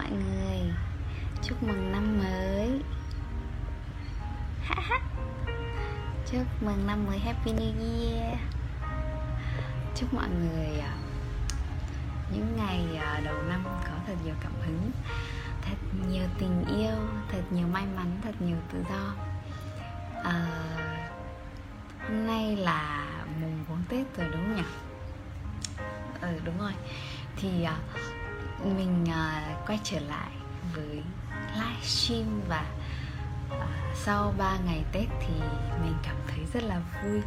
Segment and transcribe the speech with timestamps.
[0.00, 0.74] mọi người.
[1.42, 2.82] Chúc mừng năm mới.
[6.32, 8.38] Chúc mừng năm mới Happy New Year.
[9.94, 10.94] Chúc mọi người à,
[12.32, 14.90] những ngày à, đầu năm có thật nhiều cảm hứng
[15.62, 15.76] Thật
[16.10, 16.96] nhiều tình yêu,
[17.32, 19.14] thật nhiều may mắn, thật nhiều tự do.
[20.24, 20.46] À,
[22.08, 23.06] Hôm nay là
[23.40, 24.62] mùng 4 Tết rồi đúng không nhỉ?
[26.20, 26.72] Ừ đúng rồi.
[27.36, 27.76] Thì à,
[28.64, 29.04] mình mình
[29.66, 30.30] quay trở lại
[30.74, 31.02] với
[31.54, 32.64] livestream và
[33.50, 33.62] uh,
[33.94, 35.34] sau 3 ngày Tết thì
[35.82, 37.20] mình cảm thấy rất là vui.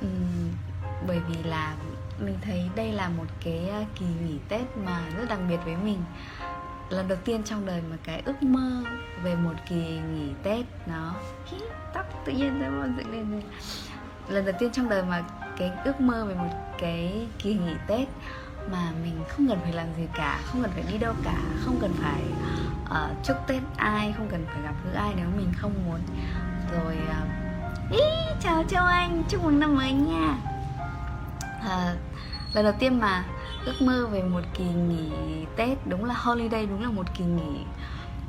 [0.00, 0.50] Um,
[1.06, 1.74] bởi vì là
[2.18, 5.76] mình thấy đây là một cái à, kỳ nghỉ Tết mà rất đặc biệt với
[5.76, 6.02] mình.
[6.88, 8.84] Lần đầu tiên trong đời mà cái ước mơ
[9.22, 11.14] về một kỳ nghỉ Tết nó
[11.94, 13.42] tóc tự nhiên nó dựng lên.
[14.28, 15.24] Lần đầu tiên trong đời mà
[15.58, 18.08] cái ước mơ về một cái kỳ nghỉ Tết
[18.70, 21.78] mà mình không cần phải làm gì cả không cần phải đi đâu cả không
[21.80, 22.22] cần phải
[22.84, 26.00] uh, chúc tết ai không cần phải gặp gỡ ai nếu mình không muốn.
[26.72, 28.00] Rồi uh, ý
[28.40, 30.36] chào châu anh chúc mừng năm mới nha.
[31.60, 31.98] Uh,
[32.54, 33.24] lần đầu tiên mà
[33.64, 35.10] ước mơ về một kỳ nghỉ
[35.56, 37.64] tết đúng là holiday đúng là một kỳ nghỉ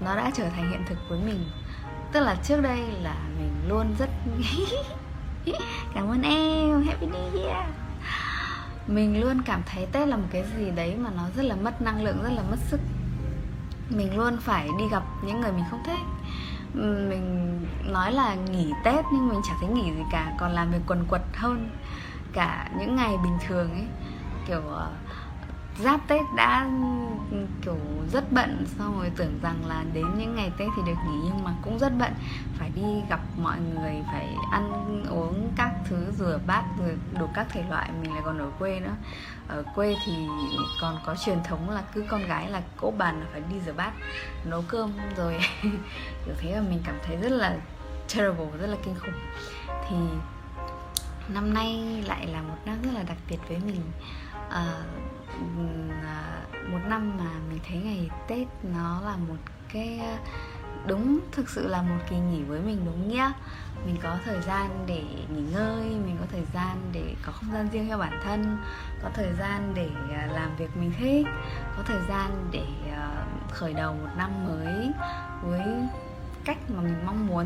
[0.05, 1.45] nó đã trở thành hiện thực với mình.
[2.11, 4.09] Tức là trước đây là mình luôn rất
[5.94, 7.66] cảm ơn em happy new year
[8.87, 11.81] mình luôn cảm thấy tết là một cái gì đấy mà nó rất là mất
[11.81, 12.79] năng lượng rất là mất sức.
[13.89, 15.99] Mình luôn phải đi gặp những người mình không thích.
[16.73, 20.79] Mình nói là nghỉ tết nhưng mình chẳng thấy nghỉ gì cả còn làm việc
[20.87, 21.69] quần quật hơn
[22.33, 23.85] cả những ngày bình thường ấy.
[24.47, 25.02] Kiểu uh,
[25.79, 26.69] giáp tết đã,
[27.66, 27.77] kiểu,
[28.11, 31.43] rất bận, xong rồi tưởng rằng là đến những ngày tết thì được nghỉ, nhưng
[31.43, 32.13] mà cũng rất bận.
[32.57, 37.47] Phải đi gặp mọi người, phải ăn uống các thứ, rửa bát rồi đủ các
[37.49, 38.95] thể loại, mình lại còn ở quê nữa.
[39.47, 40.27] Ở quê thì
[40.81, 43.73] còn có truyền thống là cứ con gái là cỗ bàn là phải đi rửa
[43.73, 43.91] bát,
[44.45, 45.39] nấu cơm, rồi
[46.25, 47.57] kiểu thế là mình cảm thấy rất là
[48.16, 49.19] terrible, rất là kinh khủng.
[49.89, 49.95] Thì
[51.29, 53.81] năm nay lại là một năm rất là đặc biệt với mình.
[54.50, 54.84] Ờ,
[56.03, 56.41] à,
[56.72, 59.38] một năm mà mình thấy ngày tết nó là một
[59.73, 60.01] cái
[60.88, 63.31] đúng thực sự là một kỳ nghỉ với mình đúng nghĩa
[63.85, 67.69] mình có thời gian để nghỉ ngơi mình có thời gian để có không gian
[67.69, 68.57] riêng cho bản thân
[69.03, 71.25] có thời gian để à, làm việc mình thích
[71.78, 74.91] có thời gian để ờ, khởi đầu một năm mới
[75.41, 75.61] với
[76.45, 77.45] cách mà mình mong muốn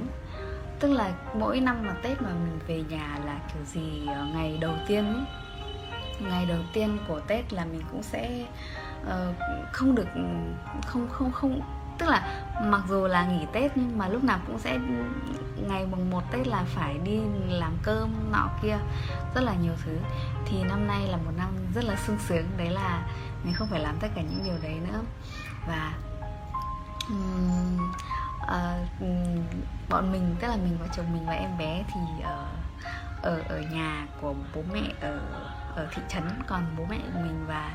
[0.79, 4.57] tức là mỗi năm mà tết mà mình về nhà là kiểu gì ờ, ngày
[4.61, 5.23] đầu tiên ấy.
[6.19, 8.45] Ngày đầu tiên của tết là mình cũng sẽ
[9.01, 9.35] uh,
[9.71, 10.07] không được
[10.85, 11.61] không không không
[11.97, 14.79] tức là mặc dù là nghỉ tết nhưng mà lúc nào cũng sẽ
[15.67, 18.77] ngày mùng 1 tết là phải đi làm cơm nọ kia
[19.35, 19.97] rất là nhiều thứ.
[20.45, 23.07] Thì năm nay là một năm rất là sung sướng đấy là
[23.43, 25.01] mình không phải làm tất cả những điều đấy nữa.
[25.67, 25.93] Và
[27.09, 27.91] um,
[28.47, 28.87] uh,
[29.89, 32.27] bọn mình tức là mình và chồng mình và em bé thì uh,
[33.21, 35.19] ở ở nhà của bố mẹ ở
[35.75, 37.71] ở thị trấn còn bố mẹ mình và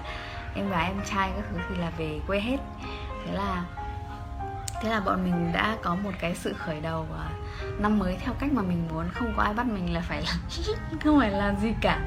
[0.55, 2.57] em gái em trai các thứ thì là về quê hết.
[3.27, 3.65] Thế là
[4.83, 8.35] thế là bọn mình đã có một cái sự khởi đầu uh, năm mới theo
[8.41, 10.37] cách mà mình muốn không có ai bắt mình là phải làm
[11.05, 12.01] không phải làm gì cả.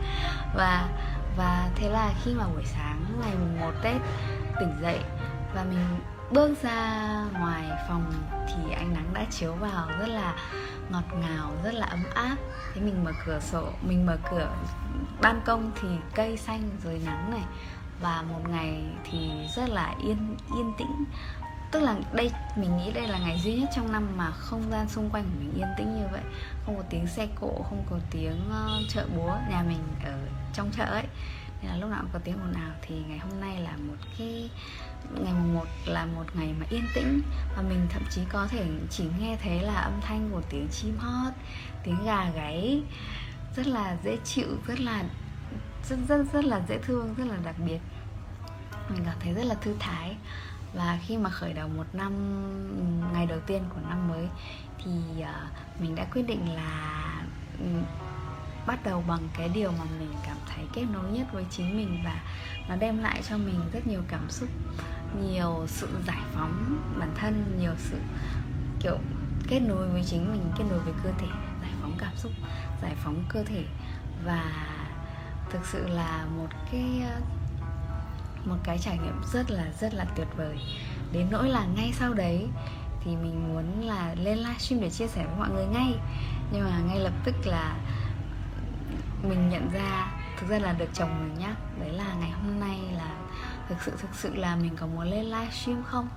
[0.56, 0.88] Và
[1.38, 3.96] và thế là khi mà buổi sáng ngày mùng 1 Tết
[4.60, 5.00] tỉnh dậy
[5.56, 6.00] và mình
[6.32, 8.14] bước ra ngoài phòng
[8.48, 10.36] thì ánh nắng đã chiếu vào rất là
[10.90, 12.36] ngọt ngào rất là ấm áp.
[12.74, 14.56] Thế mình mở cửa sổ mình mở cửa
[15.22, 17.44] ban công thì cây xanh rồi nắng này.
[18.02, 21.06] Và một ngày thì rất là yên yên tĩnh.
[21.72, 24.90] Tức là đây mình nghĩ đây là ngày duy nhất trong năm mà không gian
[24.90, 26.22] xung quanh của mình yên tĩnh như vậy.
[26.66, 30.18] Không có tiếng xe cộ không có tiếng uh, chợ búa nhà mình ở
[30.54, 31.06] trong chợ ấy.
[31.62, 32.72] Nên là lúc nào cũng có tiếng ồn ào.
[32.82, 34.50] Thì ngày hôm nay là một cái
[35.14, 37.22] ngày mùng 1 là một ngày mà yên tĩnh
[37.56, 40.98] và mình thậm chí có thể chỉ nghe thấy là âm thanh của tiếng chim
[40.98, 41.34] hót,
[41.84, 42.84] tiếng gà gáy
[43.56, 45.04] rất là dễ chịu, rất là,
[45.90, 47.80] rất rất rất là dễ thương, rất là đặc biệt.
[48.90, 50.16] Mình cảm thấy rất là thư thái.
[50.74, 52.14] Và khi mà khởi đầu một năm,
[53.14, 54.28] ngày đầu tiên của năm mới
[54.84, 55.48] thì ờ,
[55.80, 57.02] mình đã quyết định là
[57.60, 57.66] ừ,
[58.68, 62.02] bắt đầu bằng cái điều mà mình cảm thấy kết nối nhất với chính mình
[62.06, 62.24] và
[62.70, 64.50] nó đem lại cho mình rất nhiều cảm xúc,
[65.22, 67.98] nhiều sự giải phóng bản thân, nhiều sự,
[68.80, 68.98] kiểu,
[69.48, 71.28] kết nối với chính mình, kết nối với cơ thể,
[71.62, 72.32] giải phóng cảm xúc,
[72.82, 73.64] giải phóng cơ thể.
[74.26, 74.44] Và
[75.50, 77.04] thực sự là một cái
[78.46, 80.58] một cái trải nghiệm rất là rất là tuyệt vời.
[81.12, 82.48] Đến nỗi là ngay sau đấy
[83.04, 85.94] thì mình muốn là lên livestream để chia sẻ với mọi người ngay.
[86.52, 87.76] Nhưng mà ngay lập tức là
[89.24, 92.80] mình nhận ra thực ra là được chồng mình nhắc đấy là ngày hôm nay
[92.98, 93.16] là
[93.70, 96.08] thực sự thực sự là mình có muốn lên livestream không?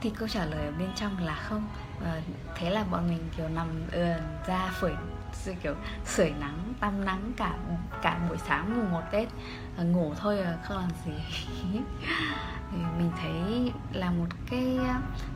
[0.00, 1.68] Thì câu trả lời ở bên trong là không.
[2.00, 2.20] Và
[2.54, 4.96] thế là bọn mình kiểu nằm ườn ra phổi
[5.32, 7.54] sự kiểu sưởi nắng tăm nắng cả
[8.02, 9.28] cả buổi sáng, mùng một tết.
[9.76, 11.12] Ờ, ngủ thôi à không làm gì.
[12.72, 14.78] Thì mình thấy là một cái,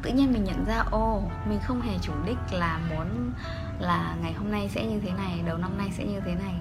[0.03, 3.33] tự nhiên mình nhận ra, ô, mình không hề chủ đích là muốn
[3.79, 6.55] là ngày hôm nay sẽ như thế này đầu năm nay sẽ như thế này.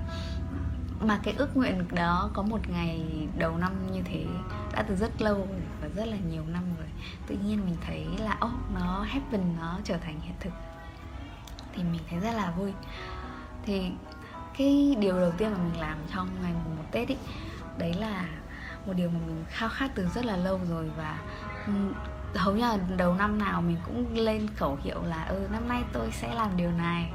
[0.99, 3.01] Mà cái ước nguyện đó có một ngày
[3.37, 4.25] đầu năm như thế
[4.73, 6.87] đã từ rất lâu rồi và rất là nhiều năm rồi.
[7.27, 10.53] Tự nhiên mình thấy là ô oh, nó happen nó trở thành hiện thực.
[11.73, 12.73] Thì mình thấy rất là vui.
[13.65, 13.91] Thì
[14.57, 17.15] cái điều đầu tiên mà mình làm trong ngày mùng một tết ý
[17.77, 18.25] đấy là
[18.85, 21.19] một điều mà mình khao khát từ rất là lâu rồi và
[21.67, 21.73] ừ,
[22.35, 25.83] hầu như là đầu năm nào mình cũng lên khẩu hiệu là ừ năm nay
[25.93, 27.11] tôi sẽ làm điều này.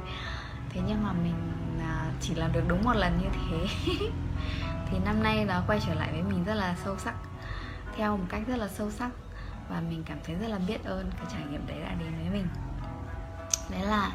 [0.69, 1.35] Thế nhưng mà mình
[1.81, 3.67] à, chỉ làm được đúng một lần như thế.
[4.91, 7.13] Thì năm nay nó quay trở lại với mình rất là sâu sắc
[7.97, 9.09] theo một cách rất là sâu sắc
[9.69, 12.29] và mình cảm thấy rất là biết ơn cái trải nghiệm đấy đã đến với
[12.33, 12.47] mình.
[13.69, 14.11] Đấy là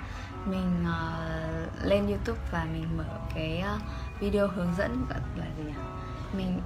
[0.47, 3.05] mình uh, lên youtube và mình mở
[3.35, 3.81] cái uh,
[4.21, 5.73] video hướng dẫn gọi là gì nhỉ?
[6.33, 6.61] Mình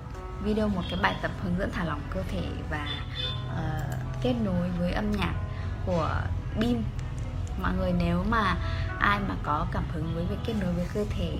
[0.45, 2.87] video một cái bài tập hướng dẫn thả lỏng cơ thể và
[3.47, 5.35] uh, kết nối với âm nhạc
[5.87, 6.11] của
[6.61, 6.85] Bim.
[7.63, 8.57] Mọi người nếu mà
[8.99, 11.39] ai mà có cảm hứng với việc kết nối với cơ thể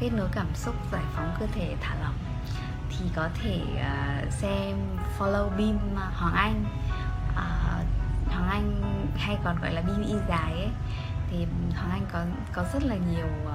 [0.00, 2.14] kết nối cảm xúc giải phóng cơ thể thả lỏng
[2.90, 4.76] thì có thể uh, xem
[5.18, 6.64] follow Bim Hoàng Anh
[7.30, 7.86] uh,
[8.32, 8.82] Hoàng Anh
[9.16, 10.70] hay còn gọi là Bim y dài ấy.
[11.30, 12.20] Thì Hoàng Anh có
[12.52, 13.52] có rất là nhiều uh,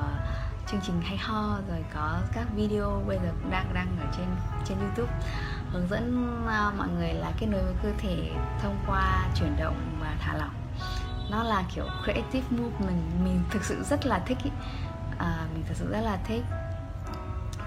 [0.68, 4.26] chương trình hay ho rồi có các video bây giờ cũng đang đang ở trên
[4.66, 5.14] trên YouTube
[5.72, 8.32] hướng dẫn à, mọi người là kết nối với cơ thể
[8.62, 10.54] thông qua chuyển động và thả lỏng.
[11.30, 14.52] Nó là kiểu creative movement mình mình thực sự rất là thích ý.
[15.18, 16.44] À, mình thực sự rất là thích.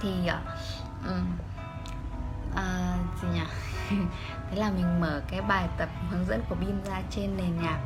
[0.00, 1.36] Thì uh, um,
[2.52, 3.44] uh, gì nhỉ?
[4.50, 7.78] Thế là mình mở cái bài tập hướng dẫn của Bim ra trên nền nhạc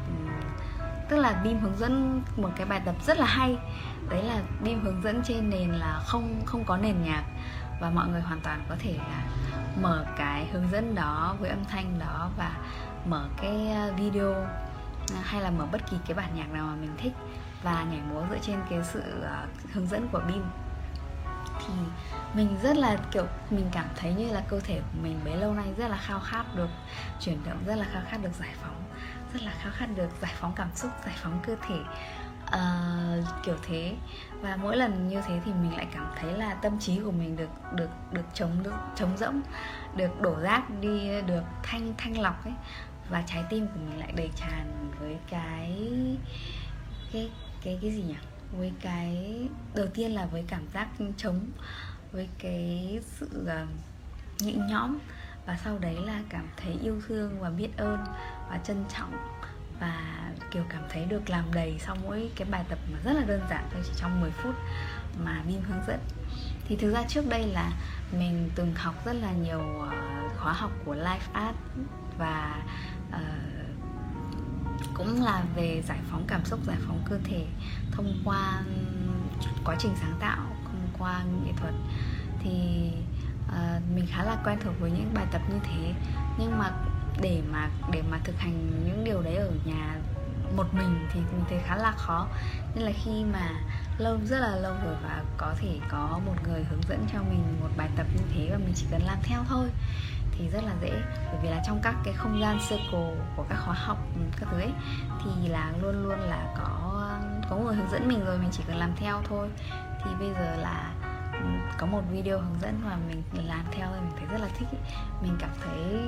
[1.09, 3.57] tức là Bim hướng dẫn một cái bài tập rất là hay.
[4.11, 7.25] Đấy là Bim hướng dẫn trên nền là không không có nền nhạc
[7.81, 9.23] và mọi người hoàn toàn có thể là
[9.81, 12.53] mở cái hướng dẫn đó với âm thanh đó và
[13.07, 16.75] mở cái ờ, video ờ, hay là mở bất kỳ cái bản nhạc nào mà
[16.75, 17.13] mình thích
[17.63, 20.45] và nhảy múa dựa trên cái sự ờ, hướng dẫn của Bim.
[21.59, 21.75] Thì
[22.35, 25.55] mình rất là kiểu mình cảm thấy như là cơ thể của mình bấy lâu
[25.55, 26.69] nay rất là khao khát được
[27.21, 28.83] chuyển động rất là khao khát được giải phóng
[29.33, 31.77] rất là khao khát được giải phóng cảm xúc giải phóng cơ thể
[32.49, 33.95] uh, kiểu thế
[34.41, 37.37] và mỗi lần như thế thì mình lại cảm thấy là tâm trí của mình
[37.37, 39.41] được được được chống được chống rỗng
[39.97, 42.55] được đổ rác đi được thanh thanh lọc ấy.
[43.11, 45.89] Và trái tim của mình lại đầy tràn với cái
[47.13, 47.31] cái
[47.63, 48.17] cái cái gì nhỉ?
[48.59, 49.41] Với cái
[49.75, 51.41] đầu tiên là với cảm giác chống
[52.13, 53.69] với cái sự uh,
[54.43, 54.99] nhẹ nhõm.
[55.47, 57.99] Và sau đấy là cảm thấy yêu thương và biết ơn
[58.51, 59.13] và trân trọng.
[59.81, 63.25] Và kiểu cảm thấy được làm đầy sau mỗi cái bài tập mà rất là
[63.25, 64.55] đơn giản thôi chỉ trong 10 phút
[65.25, 66.01] mà Bim hướng dẫn.
[66.69, 67.73] Thì thực ra trước đây là
[68.13, 71.57] mình từng học rất là nhiều ờ, khóa học của Life Art
[72.19, 72.63] và
[73.09, 73.19] uh,
[74.95, 77.47] cũng là về giải phóng cảm xúc giải phóng cơ thể
[77.91, 78.63] thông qua
[79.65, 81.75] quá trình sáng tạo thông qua nghệ thuật.
[82.43, 82.89] Thì
[83.49, 85.95] uh, mình khá là quen thuộc với những bài tập như thế.
[86.39, 86.71] Nhưng mà
[87.21, 89.98] để mà để mà thực hành những điều đấy ở nhà
[90.57, 92.27] một mình thì mình thấy khá là khó.
[92.75, 93.51] Nên là khi mà
[93.99, 97.43] lâu, rất là lâu rồi và có thể có một người hướng dẫn cho mình
[97.61, 99.69] một bài tập như thế và mình chỉ cần làm theo thôi
[100.33, 100.93] thì rất là dễ.
[101.33, 104.49] Bởi vì là trong các cái không gian circle của các khóa học ừ, các
[104.51, 104.73] thứ ấy,
[105.25, 106.95] thì là luôn luôn là có
[107.51, 109.49] có người hướng dẫn mình rồi, mình chỉ cần làm theo thôi.
[110.05, 110.93] Thì bây giờ là
[111.33, 111.47] ừ,
[111.79, 114.69] có một video hướng dẫn và mình làm theo thì mình thấy rất là thích
[114.73, 114.79] ý.
[115.23, 116.01] mình cảm thấy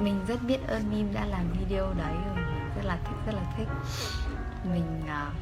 [0.00, 2.36] mình rất biết ơn Mim đã làm video đấy rồi.
[2.36, 2.49] mình
[2.80, 3.68] rất là thích rất là thích.
[4.64, 5.34] Mình uh,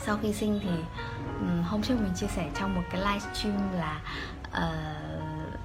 [0.00, 0.70] sau khi sinh thì
[1.40, 4.00] um, hôm trước mình chia sẻ trong một cái livestream là
[4.48, 5.58] uh,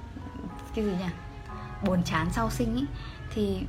[0.74, 1.10] cái gì nhỉ?
[1.84, 2.84] Buồn chán sau sinh ý.
[3.34, 3.62] Thì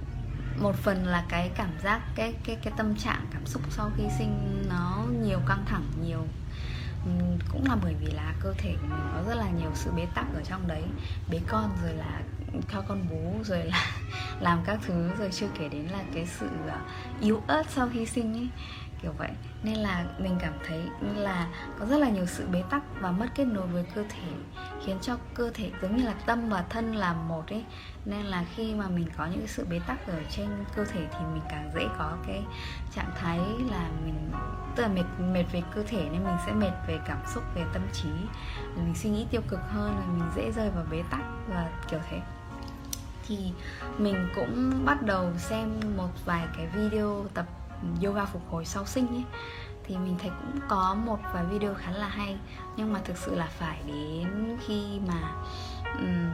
[0.60, 4.04] một phần là cái cảm giác cái cái cái tâm trạng cảm xúc sau khi
[4.18, 6.26] sinh nó nhiều căng thẳng nhiều
[7.52, 10.06] cũng là bởi vì là cơ thể của mình có rất là nhiều sự bế
[10.16, 10.84] tắc ở trong đấy.
[11.30, 12.22] Bế con rồi là
[12.68, 13.86] theo con bú rồi là
[14.40, 16.80] làm các thứ rồi chưa kể đến là cái sự à,
[17.22, 18.50] yếu ớt sau khi sinh ấy,
[19.02, 19.30] kiểu vậy.
[19.64, 20.84] Nên là mình cảm thấy
[21.16, 21.48] là
[21.80, 24.28] có rất là nhiều sự bế tắc và mất kết nối với cơ thể,
[24.86, 27.64] khiến cho cơ thể giống như là tâm và thân là một ấy.
[28.06, 31.26] Nên là khi mà mình có những sự bế tắc ở trên cơ thể thì
[31.34, 32.44] mình càng dễ có cái
[32.96, 33.40] trạng thái
[33.72, 34.32] là mình,
[34.76, 37.64] tức là mệt mệt về cơ thể nên mình sẽ mệt về cảm xúc, về
[37.74, 38.10] tâm trí.
[38.76, 42.00] Mình suy nghĩ tiêu cực hơn là mình dễ rơi vào bế tắc và kiểu
[42.10, 42.22] thế
[43.28, 43.38] thì
[43.98, 47.46] mình cũng bắt đầu xem một vài cái video tập
[48.04, 49.24] yoga phục hồi sau sinh ấy.
[49.84, 52.38] Thì mình thấy cũng có một vài video khá là hay
[52.78, 55.44] nhưng mà thực sự là phải đến khi mà
[56.00, 56.30] um,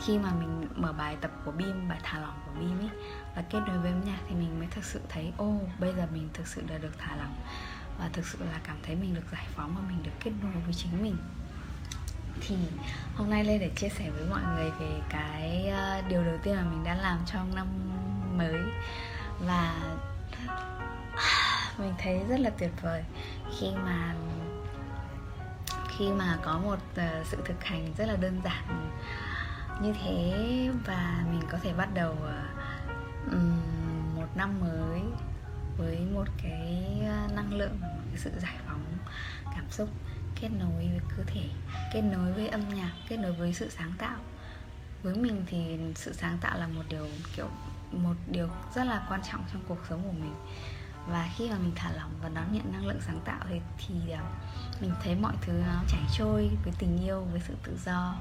[0.00, 2.90] khi mà mình mở bài tập của Bim bài thả lỏng của Bim ấy
[3.36, 5.94] và kết nối với âm nhạc thì mình mới thực sự thấy ô oh, bây
[5.94, 7.34] giờ mình thực sự đã được thả lỏng.
[7.98, 10.52] Và thực sự là cảm thấy mình được giải phóng và mình được kết nối
[10.64, 11.16] với chính mình
[12.40, 12.56] thì
[13.16, 16.56] hôm nay lên để chia sẻ với mọi người về cái ờ, điều đầu tiên
[16.56, 17.66] mà mình đã làm trong năm
[18.36, 18.60] mới.
[19.40, 19.74] Và
[21.78, 23.04] mình thấy rất là tuyệt vời
[23.58, 24.14] khi mà
[25.88, 28.90] khi mà có một ờ, sự thực hành rất là đơn giản
[29.82, 30.70] như thế.
[30.86, 32.42] Và mình có thể bắt đầu ờ,
[34.14, 35.00] một năm mới
[35.78, 36.84] với một cái
[37.34, 38.84] năng lượng, một cái sự giải phóng
[39.54, 39.88] cảm xúc
[40.40, 41.48] kết nối với cơ thể
[41.92, 44.18] kết nối với âm nhạc kết nối với sự sáng tạo.
[45.02, 47.48] Với mình thì sự sáng tạo là một điều kiểu
[47.92, 50.34] một điều rất là quan trọng trong cuộc sống của mình.
[51.08, 54.10] Và khi mà mình thả lỏng và đón nhận năng lượng sáng tạo thì thì
[54.10, 54.22] à,
[54.80, 58.14] mình thấy mọi thứ nó chảy trôi với tình yêu với sự tự do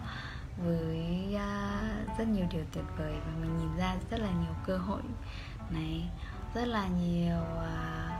[0.57, 3.13] với uh, rất nhiều điều tuyệt vời.
[3.25, 5.01] Và mình nhìn ra rất là nhiều cơ hội
[5.69, 6.09] này
[6.53, 8.14] rất là nhiều uh,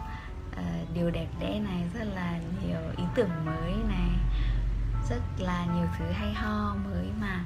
[0.60, 4.10] uh, điều đẹp đẽ này rất là nhiều ý tưởng mới này
[5.10, 7.46] rất là nhiều thứ hay ho mới mà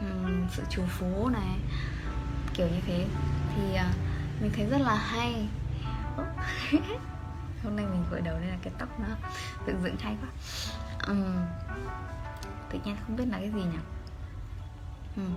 [0.00, 1.58] um, sự trù phú này
[2.54, 3.06] kiểu như thế.
[3.56, 3.96] Thì uh,
[4.42, 5.48] mình thấy rất là hay.
[7.64, 9.06] Hôm nay mình gội đầu đây là cái tóc nó
[9.66, 10.28] dựng dựng hay quá.
[11.06, 11.36] Um,
[12.70, 13.78] tự nhiên không biết là cái gì nhỉ?
[15.16, 15.34] Um,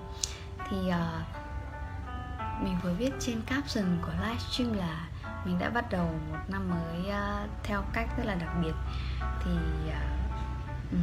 [0.69, 5.07] thì uh, mình vừa viết trên caption của livestream là
[5.45, 8.73] mình đã bắt đầu một năm mới uh, theo cách rất là đặc biệt.
[9.43, 9.51] Thì
[9.87, 10.97] uh,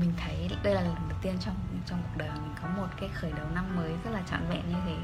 [0.00, 1.54] mình thấy đây là lần đầu tiên trong
[1.86, 4.68] trong cuộc đời mình có một cái khởi đầu năm mới rất là trọn vẹn
[4.68, 4.96] như thế.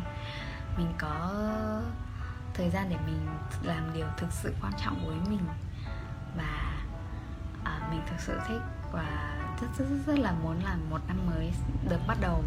[0.76, 1.32] Mình có
[2.54, 3.26] thời gian để mình
[3.62, 5.46] làm điều thực sự quan trọng với mình
[6.37, 6.82] và
[7.64, 8.60] ờ, mình thực sự thích
[8.92, 11.52] và rất, rất rất rất là muốn làm một năm mới
[11.88, 12.44] được bắt đầu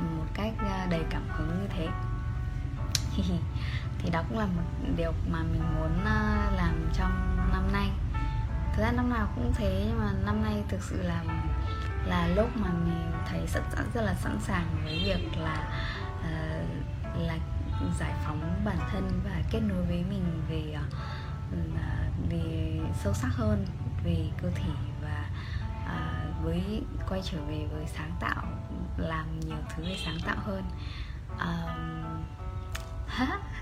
[0.00, 0.52] một cách
[0.90, 1.88] đầy cảm hứng như thế
[4.04, 4.62] thì đó cũng là một
[4.96, 7.90] điều mà mình muốn ờ, làm trong năm nay.
[8.76, 11.24] Thực ra năm nào cũng thế nhưng mà năm nay thực sự là
[12.06, 13.62] là lúc mà mình thấy rất
[13.94, 15.68] rất là sẵn sàng với việc là
[16.18, 17.36] uh, là
[17.98, 20.82] giải phóng bản thân và kết nối với mình về ờ,
[21.52, 23.66] uh, về sâu sắc hơn
[24.04, 25.24] về cơ thể và
[25.84, 28.44] uh, với quay trở về với sáng tạo
[28.96, 30.64] làm nhiều thứ về sáng tạo hơn.
[31.40, 32.24] Um,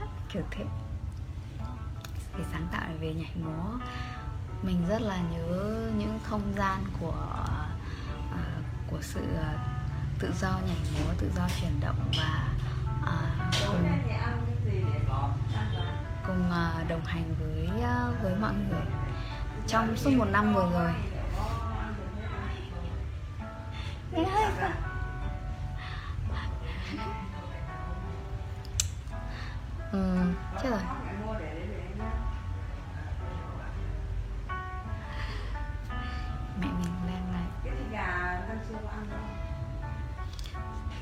[0.32, 0.64] kiểu thế.
[2.38, 3.78] Về sáng tạo về nhảy múa
[4.62, 7.26] mình rất là nhớ những không gian của
[8.30, 9.60] uh, của sự uh,
[10.18, 12.48] tự do nhảy múa tự do chuyển động và
[13.02, 13.88] uh, cùng
[16.26, 18.86] cùng uh, đồng hành với uh, với mọi người.
[19.66, 20.92] Trong suốt một năm vừa rồi.
[24.12, 24.52] Nghe hơi
[29.92, 30.16] ừ,
[30.62, 30.80] chết rồi.
[36.60, 37.42] Mẹ mình đang nói.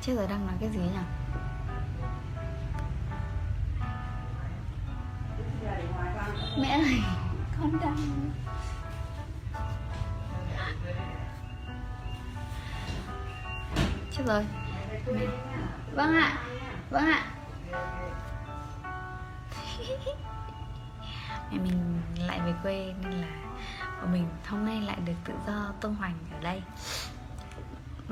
[0.01, 0.99] Chết rồi đang nói cái gì nhỉ
[6.59, 7.01] mẹ ơi
[7.61, 7.97] con đang
[14.11, 14.47] chết rồi.
[15.07, 15.27] Mẹ
[15.95, 16.39] vâng ạ
[16.91, 17.25] vâng ạ.
[21.51, 23.29] Mẹ mình lại về quê nên là
[24.01, 26.63] bọn mình hôm nay lại được tự do tung hoành ở đây.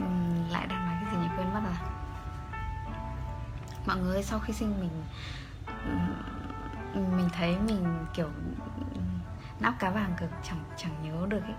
[0.00, 1.28] Uhm, lại đang nói cái gì nhỉ?
[1.36, 1.74] Quên mất rồi.
[3.86, 4.90] Mọi người sau khi sinh mình
[6.94, 8.30] mình thấy mình kiểu
[9.60, 11.54] nắp cá vàng cực chẳng chẳng nhớ được ấy.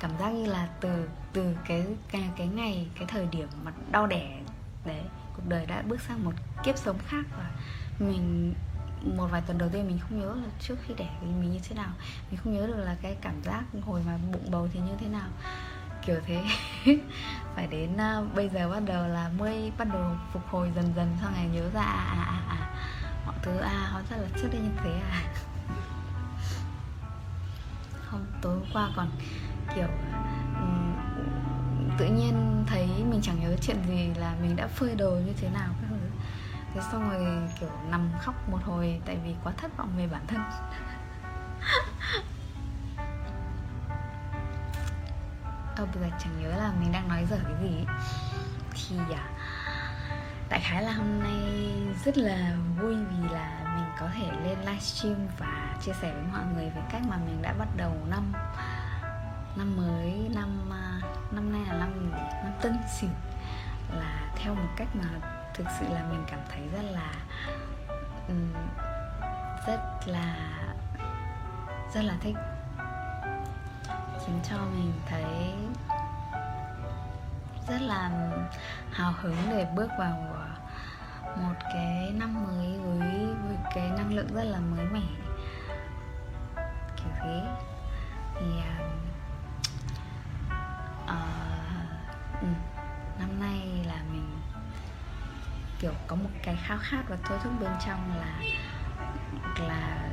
[0.00, 4.06] Cảm giác như là từ từ cái cái cái ngày cái thời điểm mà đau
[4.06, 4.40] đẻ
[4.84, 5.02] đấy
[5.36, 6.32] cuộc đời đã bước sang một
[6.62, 7.50] kiếp sống khác và
[7.98, 8.54] mình
[9.04, 11.60] một vài tuần đầu tiên mình không nhớ là trước khi đẻ thì mình như
[11.68, 11.90] thế nào.
[12.30, 15.08] Mình không nhớ được là cái cảm giác hồi mà bụng bầu thì như thế
[15.08, 15.28] nào.
[16.06, 16.44] Kiểu thế.
[17.54, 21.16] Phải đến uh, bây giờ bắt đầu là mới bắt đầu phục hồi dần dần
[21.20, 22.70] sau ngày nhớ ra à à à, à
[23.26, 25.22] mọi thứ à hóa ra là trước đây như thế à?
[28.04, 29.10] Không tối hôm qua còn
[29.74, 29.88] kiểu
[30.60, 30.94] um,
[31.98, 35.48] tự nhiên thấy mình chẳng nhớ chuyện gì là mình đã phơi đồ như thế
[35.48, 35.68] nào.
[35.82, 35.93] các
[36.74, 40.22] thế xong rồi kiểu nằm khóc một hồi tại vì quá thất vọng về bản
[40.26, 40.40] thân.
[45.76, 47.84] Ờ bây giờ chẳng nhớ là mình đang nói dở cái gì
[48.72, 49.28] Thì à,
[50.48, 51.72] đại khái là hôm nay
[52.04, 56.44] rất là vui vì là mình có thể lên livestream và chia sẻ với mọi
[56.54, 58.32] người về cách mà mình đã bắt đầu năm
[59.56, 61.00] năm mới năm à,
[61.30, 62.10] năm nay là năm
[62.44, 63.10] năm tân sửu.
[63.96, 67.12] Là theo một cách mà thực sự là mình cảm thấy rất là
[69.66, 70.36] rất là
[71.94, 72.36] rất là thích.
[74.26, 75.54] Khiến cho mình thấy
[77.68, 78.10] rất là
[78.90, 80.48] hào hứng để bước vào ờ,
[81.36, 85.06] một cái năm mới với với cái năng lượng rất là mới mẻ.
[86.96, 87.42] Kiểu thế.
[88.34, 88.92] Thì uh,
[91.04, 92.73] uh, um
[95.78, 98.38] kiểu có một cái khao khát và thôi thúc bên trong là
[99.68, 100.10] là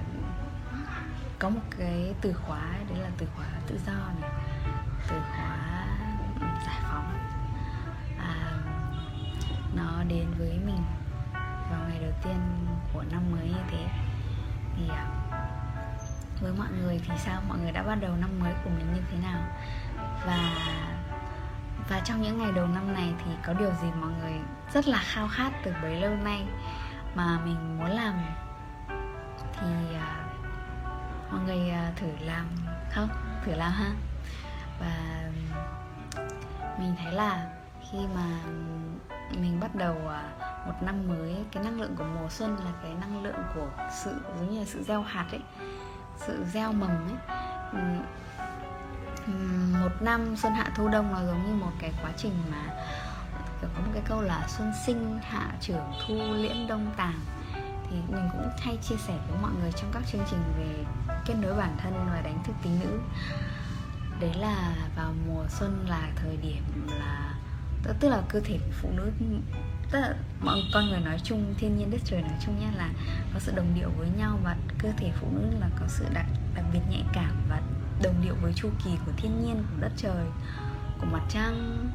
[1.39, 4.31] có một cái từ khóa đấy là từ khóa tự do này
[5.09, 5.87] từ khóa
[6.65, 7.13] giải phóng.
[8.19, 8.51] À,
[9.75, 10.83] nó đến với mình
[11.71, 12.39] vào ngày đầu tiên
[12.93, 13.87] của năm mới như thế.
[14.77, 15.05] Thì à,
[16.41, 17.41] với mọi người thì sao?
[17.47, 19.41] Mọi người đã bắt đầu năm mới của mình như thế nào?
[20.25, 20.37] Và
[21.91, 24.33] và trong những ngày đầu năm này thì có điều gì mọi người
[24.73, 26.45] rất là khao khát từ bấy lâu nay
[27.15, 28.13] mà mình muốn làm?
[29.53, 32.45] Thì uh, mọi người uh, thử làm
[32.91, 33.09] không?
[33.45, 33.91] Thử làm ha.
[34.79, 35.21] Và
[36.79, 37.49] mình thấy là
[37.91, 38.25] khi mà
[39.31, 42.91] mình bắt đầu uh, một năm mới cái năng lượng của mùa xuân là cái
[43.01, 43.69] năng lượng của
[44.03, 45.41] sự giống như là sự gieo hạt ấy
[46.17, 47.37] sự gieo mầm ấy
[49.81, 52.63] một năm xuân hạ thu đông nó giống như một cái quá trình mà
[53.61, 57.19] có một cái câu là xuân sinh hạ trưởng thu liễn đông tàng
[57.91, 60.85] thì mình cũng hay chia sẻ với mọi người trong các chương trình về
[61.25, 62.99] kết nối bản thân và đánh thức tính nữ.
[64.19, 66.63] Đấy là vào mùa xuân là thời điểm
[66.99, 67.33] là,
[67.99, 69.11] tức là cơ thể của phụ nữ,
[69.91, 72.89] tức là mọi con người nói chung, thiên nhiên, đất trời nói chung nhé là
[73.33, 76.25] có sự đồng điệu với nhau và cơ thể phụ nữ là có sự đặc
[76.55, 77.61] đặc biệt nhạy cảm và
[78.03, 80.25] đồng điệu với chu kỳ của thiên nhiên của đất trời
[80.99, 81.87] của mặt trăng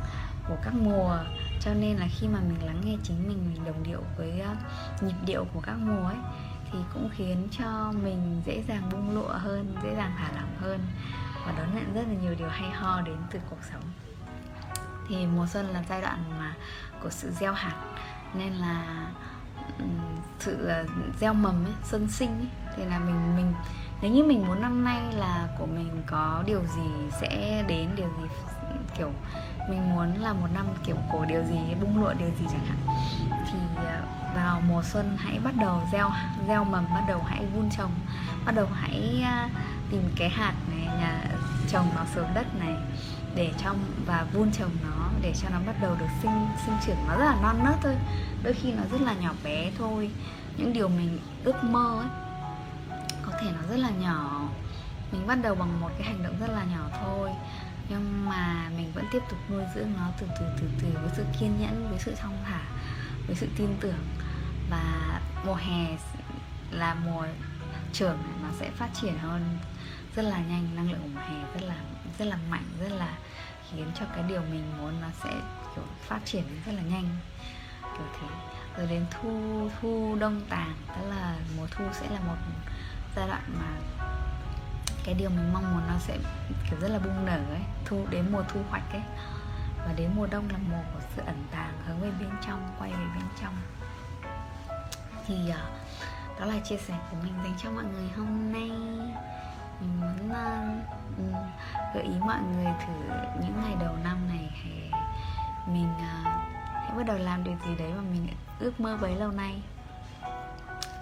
[0.48, 1.18] của các mùa.
[1.60, 4.56] Cho nên là khi mà mình lắng nghe chính mình mình đồng điệu với ờ,
[5.00, 6.16] nhịp điệu của các mùa ấy
[6.72, 10.80] thì cũng khiến cho mình dễ dàng bung lụa hơn dễ dàng thả lỏng hơn
[11.46, 13.82] và đón nhận rất là nhiều điều hay ho đến từ cuộc sống.
[15.08, 16.54] Thì mùa xuân là giai đoạn mà
[17.02, 17.74] của sự gieo hạt
[18.34, 19.06] nên là
[20.38, 20.84] sự ờ,
[21.20, 23.52] gieo mầm ấy, xuân sinh ấy, thì là mình mình
[24.02, 28.08] nếu như mình muốn năm nay là của mình có điều gì sẽ đến, điều
[28.08, 28.28] gì
[28.98, 29.12] kiểu
[29.70, 32.96] mình muốn là một năm kiểu cổ điều gì, bung lụa điều gì chẳng hạn,
[33.46, 34.02] thì ờ,
[34.34, 36.10] vào mùa xuân hãy bắt đầu gieo
[36.48, 37.90] gieo mầm, bắt đầu hãy vun trồng,
[38.46, 39.48] bắt đầu hãy ờ,
[39.90, 41.22] tìm cái hạt này, nhà,
[41.68, 42.74] trồng nó xuống đất này
[43.34, 46.96] để trong và vun trồng nó để cho nó bắt đầu được sinh sinh trưởng.
[47.08, 47.96] Nó rất là non nớt thôi,
[48.42, 50.10] đôi khi nó rất là nhỏ bé thôi.
[50.56, 52.25] Những điều mình ước mơ ấy
[53.46, 54.48] thể nó rất là nhỏ.
[55.12, 57.30] Mình bắt đầu bằng một cái hành động rất là nhỏ thôi.
[57.88, 61.24] Nhưng mà mình vẫn tiếp tục nuôi dưỡng nó từ từ từ từ với sự
[61.40, 62.60] kiên nhẫn, với sự thong thả,
[63.26, 64.06] với sự tin tưởng.
[64.70, 65.96] Và mùa hè
[66.70, 67.26] là mùa
[67.92, 69.58] trưởng, nó sẽ phát triển hơn
[70.16, 71.76] rất là nhanh, năng lượng của mùa hè rất là
[72.18, 73.08] rất là mạnh, rất là
[73.70, 75.30] khiến cho cái điều mình muốn nó sẽ,
[75.74, 77.08] kiểu, phát triển rất là nhanh.
[77.82, 78.28] Kiểu thế.
[78.76, 82.36] Rồi đến thu thu đông tàng, tức là mùa thu sẽ là một
[83.16, 83.66] giai đoạn mà
[85.04, 86.18] cái điều mình mong muốn nó sẽ
[86.70, 89.02] kiểu rất là bung nở ấy thu đến mùa thu hoạch ấy.
[89.86, 92.90] Và đến mùa đông là mùa của sự ẩn tàng hướng về bên trong quay
[92.90, 93.54] về bên trong.
[95.26, 98.70] Thì uh, đó là chia sẻ của mình dành cho mọi người hôm nay.
[99.80, 101.34] Mình muốn uh,
[101.94, 102.92] gợi ý mọi người thử
[103.40, 104.90] những ngày đầu năm này hãy
[105.66, 106.26] mình uh,
[106.74, 109.62] hãy bắt đầu làm điều gì đấy mà mình ước mơ bấy lâu nay.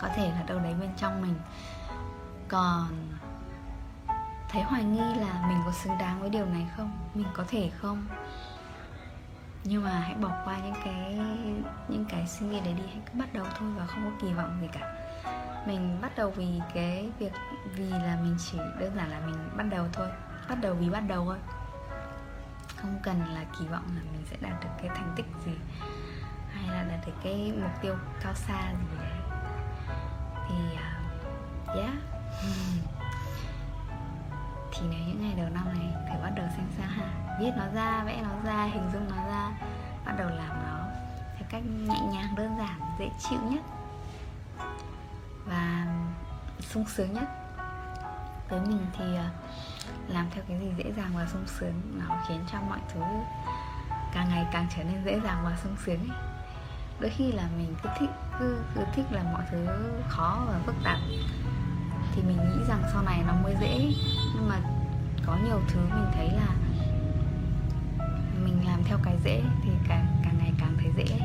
[0.00, 1.35] Có thể là đâu đấy bên trong mình
[2.54, 3.08] còn
[4.48, 6.90] thấy hoài nghi là mình có xứng đáng với điều này không?
[7.14, 8.06] Mình có thể không?
[9.64, 11.18] Nhưng mà hãy bỏ qua những cái
[11.88, 12.82] những cái suy nghĩ đấy đi.
[12.86, 14.94] Hãy cứ bắt đầu thôi và không có kỳ vọng gì cả.
[15.66, 17.32] Mình bắt đầu vì cái việc
[17.76, 20.08] vì là mình chỉ đơn giản là mình bắt đầu thôi.
[20.48, 21.38] Bắt đầu vì bắt đầu thôi.
[22.76, 25.52] Không cần là kỳ vọng là mình sẽ đạt được cái thành tích gì
[26.52, 29.40] hay là đạt được cái mục tiêu cao xa gì đấy
[30.48, 32.13] thì uh, yeah
[34.72, 37.64] thì nếu những ngày đầu năm này thử bắt đầu xem sao ha viết nó
[37.74, 39.50] ra vẽ nó ra hình dung nó ra
[40.04, 40.78] bắt đầu làm nó
[41.37, 43.62] theo cách nhẹ nhàng đơn giản dễ chịu nhất
[45.46, 45.87] và
[46.61, 47.28] sung sướng nhất.
[48.48, 49.24] Với mình thì ờ,
[50.09, 53.00] làm theo cái gì dễ dàng và sung sướng nó khiến cho mọi thứ
[54.12, 56.18] càng ngày càng trở nên dễ dàng và sung sướng ấy.
[57.00, 59.66] đôi khi là mình cứ thích cứ, cứ thích là mọi thứ
[60.09, 60.98] khó và phức tạp
[62.14, 63.92] thì mình nghĩ rằng sau này nó mới dễ.
[64.35, 64.61] Nhưng mà
[65.27, 66.48] có nhiều thứ mình thấy là
[68.44, 71.18] mình làm theo cái dễ thì càng càng ngày càng thấy dễ.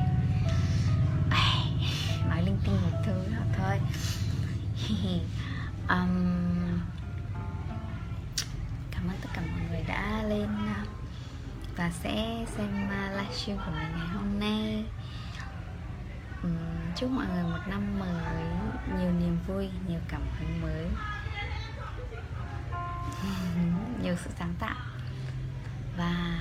[2.30, 3.24] Nói linh tinh một thứ
[3.58, 3.80] thôi.
[5.90, 6.80] Um,
[8.92, 10.86] cảm ơn tất cả mọi người đã lên à,
[11.78, 14.86] và sẽ xem à, livestream của mình ngày hôm nay
[17.00, 18.44] chúc mọi người một năm mới
[18.98, 20.88] nhiều niềm vui nhiều cảm hứng mới.
[24.04, 24.76] Nhiều sự sáng tạo.
[25.98, 26.40] Và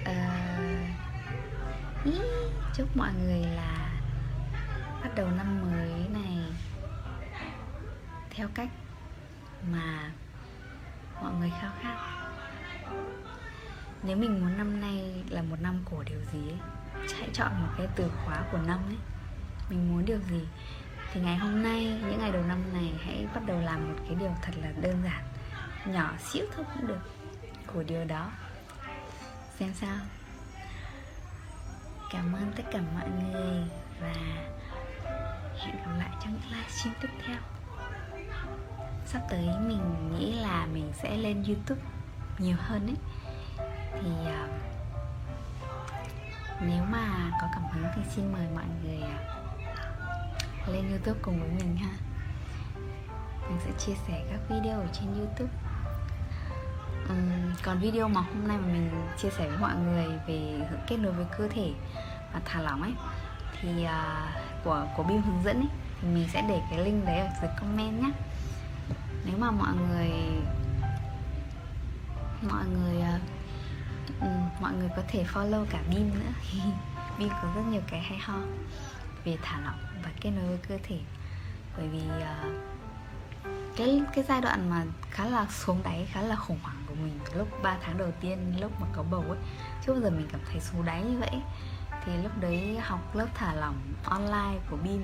[0.00, 0.14] uh,
[2.74, 3.92] chúc mọi người là
[5.02, 6.38] bắt đầu năm mới này
[8.30, 8.68] theo cách
[9.72, 10.10] mà
[11.22, 11.96] mọi người khao khát.
[14.02, 16.58] Nếu mình muốn năm nay là một năm của điều gì ấy
[17.18, 19.13] hãy chọn một cái từ khóa của năm ấy
[19.68, 20.40] mình muốn điều gì?
[21.12, 24.14] Thì ngày hôm nay những ngày đầu năm này hãy bắt đầu làm một cái
[24.14, 25.24] điều thật là đơn giản
[25.94, 27.00] nhỏ xíu thôi cũng được
[27.66, 28.30] của điều đó.
[29.58, 29.96] Xem sao.
[32.10, 33.62] Cảm ơn tất cả mọi người
[34.00, 34.14] và
[35.58, 37.36] hẹn gặp lại trong những livestream tiếp theo.
[39.06, 41.80] Sắp tới mình nghĩ là mình sẽ lên youtube
[42.38, 42.96] nhiều hơn ấy.
[43.92, 44.50] Thì uh,
[46.60, 49.33] nếu mà có cảm hứng thì xin mời mọi người uh,
[50.68, 51.90] lên youtube cùng với mình ha.
[53.48, 55.52] Mình sẽ chia sẻ các video ở trên youtube.
[57.04, 60.96] Uhm, còn video mà hôm nay mà mình chia sẻ với mọi người về kết
[60.96, 61.72] nối với cơ thể
[62.32, 62.92] và thả lỏng ấy
[63.60, 65.68] thì uh, của của Bim hướng dẫn ấy
[66.00, 68.10] thì mình sẽ để cái link đấy ở dưới comment nhé
[69.24, 70.10] nếu mà mọi người
[72.42, 72.96] mọi người
[74.18, 76.32] uh, mọi người có thể follow cả Bim nữa.
[77.18, 78.38] Bim có rất nhiều cái hay ho
[79.24, 80.98] về thả lỏng và kết nối với cơ thể.
[81.76, 82.54] Bởi vì uh,
[83.76, 87.18] cái cái giai đoạn mà khá là xuống đáy khá là khủng hoảng của mình
[87.34, 89.38] lúc 3 tháng đầu tiên lúc mà có bầu ấy
[89.86, 91.40] chứ bao giờ mình cảm thấy xuống đáy như vậy
[92.04, 95.02] thì lúc đấy học lớp thả lỏng online của Bin.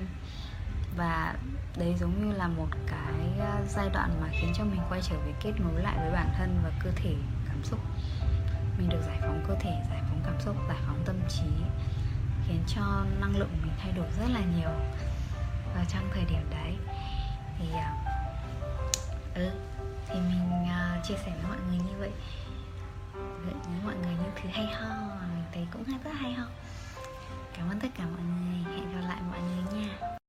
[0.96, 1.34] Và
[1.76, 5.16] đấy giống như là một cái ờ, giai đoạn mà khiến cho mình quay trở
[5.26, 7.14] về kết nối lại với bản thân và cơ thể
[7.48, 7.78] cảm xúc.
[8.78, 11.46] Mình được giải phóng cơ thể giải phóng cảm xúc giải phóng tâm trí
[12.50, 14.70] khiến cho năng lượng mình thay đổi rất là nhiều
[15.74, 16.76] và trong thời điểm đấy.
[17.58, 17.94] Thì à,
[19.34, 19.50] ừ
[20.08, 22.10] thì mình uh, chia sẻ với mọi người như vậy.
[23.14, 24.88] Gợi ý mọi người những thứ hay ho
[25.34, 26.44] mình thấy cũng rất hay ho.
[27.56, 28.74] Cảm ơn tất cả mọi người.
[28.76, 30.10] Hẹn gặp lại mọi người nha.